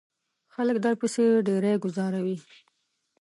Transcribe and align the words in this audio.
خلک 0.53 0.77
درپسې 0.85 1.25
ډیری 1.47 1.73
گوزاروي. 1.83 2.37